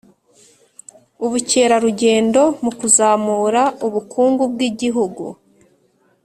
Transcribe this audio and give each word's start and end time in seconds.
ubukerarugendo 1.25 2.41
mukuzamura 2.63 3.63
ubukungu 3.85 4.43
bwigihugu 4.53 5.25